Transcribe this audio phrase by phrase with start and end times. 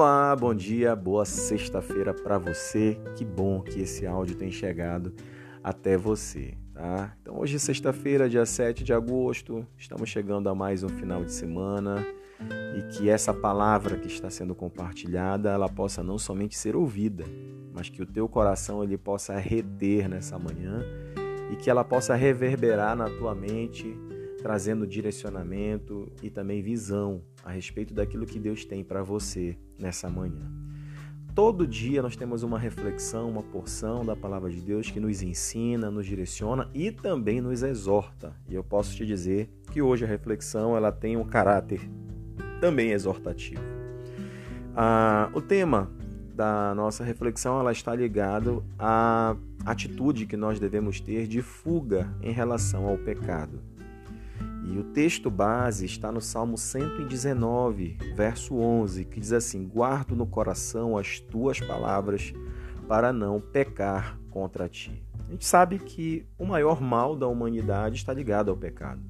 [0.00, 2.96] Olá, bom dia, boa sexta-feira para você.
[3.16, 5.12] Que bom que esse áudio tem chegado
[5.60, 7.16] até você, tá?
[7.20, 12.06] Então, hoje, sexta-feira, dia 7 de agosto, estamos chegando a mais um final de semana
[12.76, 17.24] e que essa palavra que está sendo compartilhada, ela possa não somente ser ouvida,
[17.74, 20.80] mas que o teu coração ele possa reter nessa manhã
[21.50, 23.96] e que ela possa reverberar na tua mente
[24.42, 30.50] trazendo direcionamento e também visão a respeito daquilo que Deus tem para você nessa manhã.
[31.34, 35.90] Todo dia nós temos uma reflexão, uma porção da palavra de Deus que nos ensina,
[35.90, 38.34] nos direciona e também nos exorta.
[38.48, 41.80] E eu posso te dizer que hoje a reflexão ela tem um caráter
[42.60, 43.62] também exortativo.
[44.74, 45.90] Ah, o tema
[46.34, 52.32] da nossa reflexão ela está ligado à atitude que nós devemos ter de fuga em
[52.32, 53.60] relação ao pecado.
[54.70, 60.26] E o texto base está no Salmo 119, verso 11, que diz assim: Guardo no
[60.26, 62.34] coração as tuas palavras
[62.86, 65.02] para não pecar contra ti.
[65.26, 69.02] A gente sabe que o maior mal da humanidade está ligado ao pecado.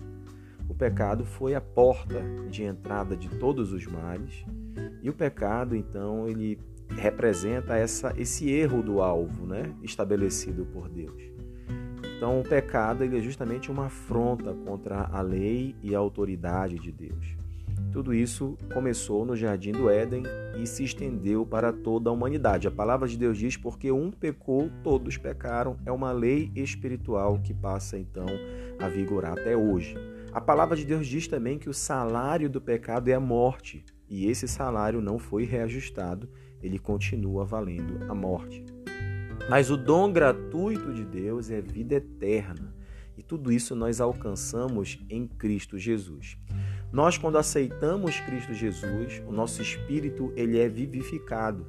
[0.69, 4.45] O pecado foi a porta de entrada de todos os males,
[5.03, 6.59] e o pecado, então, ele
[6.97, 11.38] representa essa, esse erro do alvo né, estabelecido por Deus.
[12.19, 17.37] Então, o pecado é justamente uma afronta contra a lei e a autoridade de Deus.
[17.93, 20.25] Tudo isso começou no jardim do Éden
[20.61, 22.67] e se estendeu para toda a humanidade.
[22.67, 25.77] A palavra de Deus diz: porque um pecou, todos pecaram.
[25.87, 28.27] É uma lei espiritual que passa então
[28.81, 29.95] a vigorar até hoje.
[30.33, 34.27] A palavra de Deus diz também que o salário do pecado é a morte, e
[34.27, 36.29] esse salário não foi reajustado,
[36.61, 38.65] ele continua valendo a morte.
[39.49, 42.75] Mas o dom gratuito de Deus é vida eterna.
[43.17, 46.39] E tudo isso nós alcançamos em Cristo Jesus.
[46.93, 51.67] Nós quando aceitamos Cristo Jesus, o nosso espírito ele é vivificado.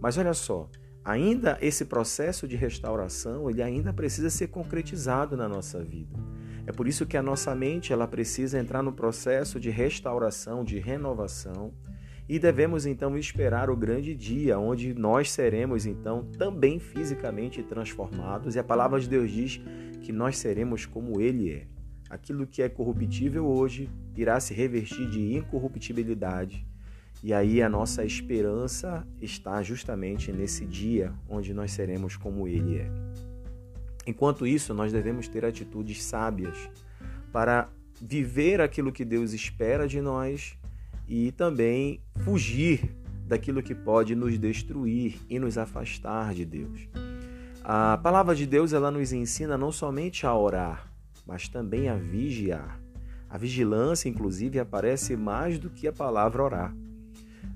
[0.00, 0.68] Mas olha só,
[1.04, 6.16] ainda esse processo de restauração, ele ainda precisa ser concretizado na nossa vida.
[6.66, 10.78] É por isso que a nossa mente ela precisa entrar no processo de restauração, de
[10.78, 11.72] renovação
[12.28, 18.54] e devemos então esperar o grande dia onde nós seremos então também fisicamente transformados.
[18.54, 19.60] E a palavra de Deus diz
[20.02, 21.66] que nós seremos como ele é.
[22.08, 26.66] Aquilo que é corruptível hoje irá se revestir de incorruptibilidade.
[27.22, 32.90] E aí a nossa esperança está justamente nesse dia onde nós seremos como ele é.
[34.06, 36.70] Enquanto isso, nós devemos ter atitudes sábias
[37.32, 37.68] para
[38.00, 40.58] viver aquilo que Deus espera de nós
[41.06, 42.94] e também fugir
[43.26, 46.88] daquilo que pode nos destruir e nos afastar de Deus.
[47.62, 50.92] A palavra de Deus ela nos ensina não somente a orar,
[51.26, 52.80] mas também a vigiar.
[53.28, 56.76] A vigilância, inclusive, aparece mais do que a palavra orar.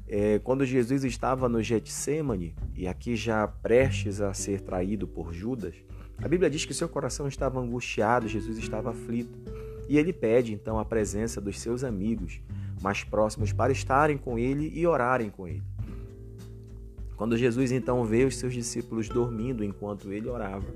[0.08, 5.74] É, quando Jesus estava no Getsemane, e aqui já prestes a ser traído por Judas,
[6.16, 9.38] a Bíblia diz que seu coração estava angustiado, Jesus estava aflito.
[9.88, 12.40] E ele pede então a presença dos seus amigos
[12.82, 15.62] mais próximos para estarem com ele e orarem com ele.
[17.16, 20.72] Quando Jesus então vê os seus discípulos dormindo enquanto ele orava,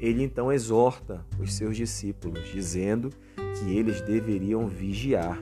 [0.00, 3.10] ele então exorta os seus discípulos, dizendo
[3.58, 5.38] que eles deveriam vigiar,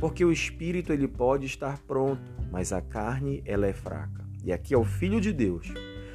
[0.00, 4.26] porque o espírito ele pode estar pronto, mas a carne ela é fraca.
[4.44, 5.72] E aqui é o filho de Deus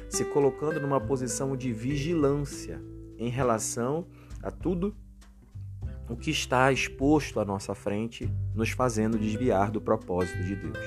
[0.08, 2.82] se colocando numa posição de vigilância
[3.16, 4.06] em relação
[4.42, 4.94] a tudo
[6.12, 10.78] o que está exposto à nossa frente, nos fazendo desviar do propósito de Deus.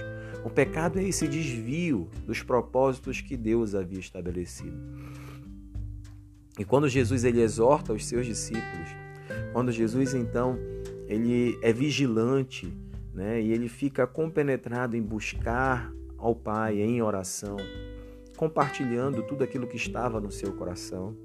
[0.43, 4.77] O pecado é esse desvio dos propósitos que Deus havia estabelecido.
[6.59, 8.89] E quando Jesus ele exorta os seus discípulos,
[9.51, 10.59] quando Jesus então
[11.07, 12.71] ele é vigilante,
[13.11, 17.57] né, e ele fica compenetrado em buscar ao Pai em oração,
[18.37, 21.17] compartilhando tudo aquilo que estava no seu coração,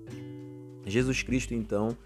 [0.87, 1.97] Jesus Cristo, então,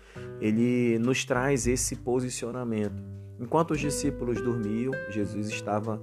[0.40, 3.02] ele nos traz esse posicionamento.
[3.38, 6.00] Enquanto os discípulos dormiam, Jesus estava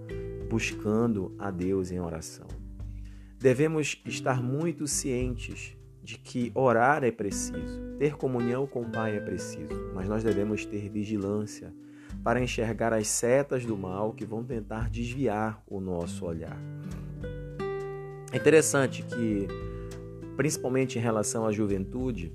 [0.49, 2.47] buscando a Deus em oração.
[3.39, 9.19] Devemos estar muito cientes de que orar é preciso, ter comunhão com o Pai é
[9.19, 11.73] preciso, mas nós devemos ter vigilância
[12.23, 16.57] para enxergar as setas do mal que vão tentar desviar o nosso olhar.
[18.31, 19.47] É interessante que,
[20.35, 22.33] principalmente em relação à juventude,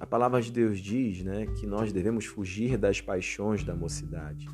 [0.00, 4.48] a palavra de Deus diz né, que nós devemos fugir das paixões da mocidade.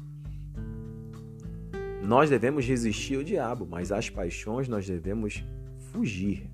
[2.03, 5.45] Nós devemos resistir ao diabo, mas às paixões nós devemos
[5.93, 6.51] fugir.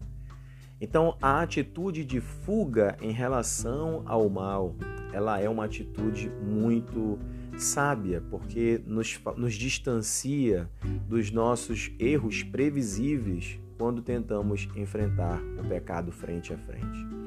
[0.81, 4.75] Então, a atitude de fuga em relação ao mal,
[5.13, 7.19] ela é uma atitude muito
[7.59, 10.71] sábia, porque nos, nos distancia
[11.07, 17.20] dos nossos erros previsíveis quando tentamos enfrentar o pecado frente a frente.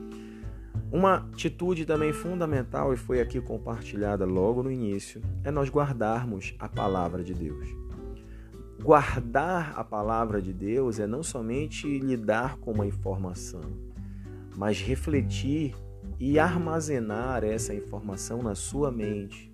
[0.94, 6.70] Uma atitude também fundamental, e foi aqui compartilhada logo no início, é nós guardarmos a
[6.70, 7.68] palavra de Deus.
[8.80, 13.64] Guardar a palavra de Deus é não somente lidar com uma informação,
[14.56, 15.74] mas refletir
[16.20, 19.52] e armazenar essa informação na sua mente,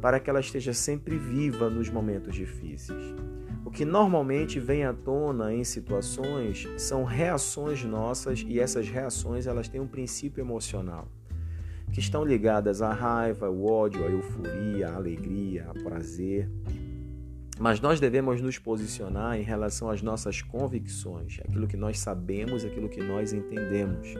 [0.00, 3.14] para que ela esteja sempre viva nos momentos difíceis.
[3.64, 9.68] O que normalmente vem à tona em situações são reações nossas e essas reações elas
[9.68, 11.08] têm um princípio emocional
[11.92, 16.48] que estão ligadas à raiva, ao ódio, à euforia, à alegria, ao prazer.
[17.58, 22.88] Mas nós devemos nos posicionar em relação às nossas convicções, aquilo que nós sabemos, aquilo
[22.88, 24.14] que nós entendemos.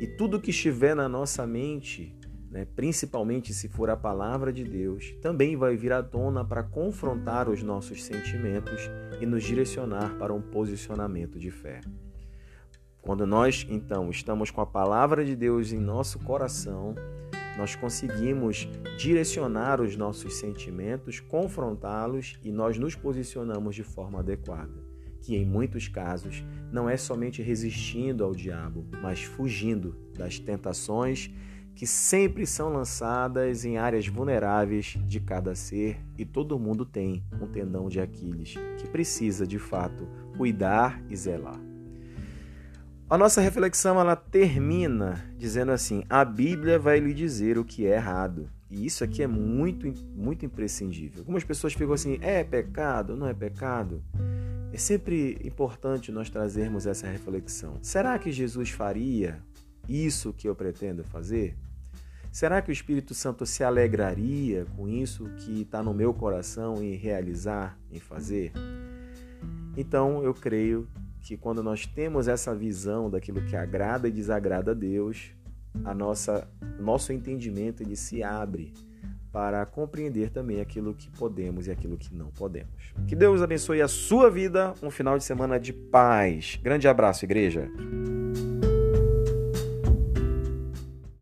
[0.00, 2.14] E tudo que estiver na nossa mente
[2.54, 7.48] né, principalmente se for a palavra de Deus, também vai vir à tona para confrontar
[7.48, 8.88] os nossos sentimentos
[9.20, 11.80] e nos direcionar para um posicionamento de fé.
[13.02, 16.94] Quando nós, então, estamos com a palavra de Deus em nosso coração,
[17.58, 24.80] nós conseguimos direcionar os nossos sentimentos, confrontá-los e nós nos posicionamos de forma adequada,
[25.20, 31.32] que em muitos casos não é somente resistindo ao diabo, mas fugindo das tentações
[31.74, 37.46] que sempre são lançadas em áreas vulneráveis de cada ser e todo mundo tem um
[37.46, 40.06] tendão de Aquiles que precisa de fato
[40.36, 41.60] cuidar e zelar.
[43.10, 47.96] A nossa reflexão ela termina dizendo assim: a Bíblia vai lhe dizer o que é
[47.96, 48.48] errado.
[48.70, 51.20] E isso aqui é muito, muito imprescindível.
[51.20, 53.14] Algumas pessoas ficam assim: é pecado?
[53.14, 54.02] Não é pecado?
[54.72, 57.78] É sempre importante nós trazermos essa reflexão.
[57.82, 59.40] Será que Jesus faria
[59.88, 61.56] isso que eu pretendo fazer?
[62.30, 66.94] Será que o Espírito Santo se alegraria com isso que está no meu coração em
[66.94, 68.52] realizar, em fazer?
[69.76, 70.88] Então eu creio
[71.20, 75.30] que quando nós temos essa visão daquilo que agrada e desagrada a Deus,
[75.84, 76.48] a nossa
[76.78, 78.72] nosso entendimento ele se abre
[79.32, 82.92] para compreender também aquilo que podemos e aquilo que não podemos.
[83.08, 86.58] Que Deus abençoe a sua vida, um final de semana de paz.
[86.62, 87.68] Grande abraço, igreja.